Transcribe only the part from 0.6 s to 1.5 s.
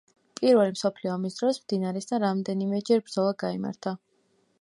მსოფლიო ომის